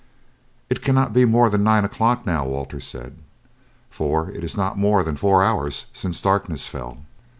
[0.67, 3.17] "It cannot be more than nine o'clock now," Walter said,
[3.91, 7.05] "for it is not more than four hours since darkness fell.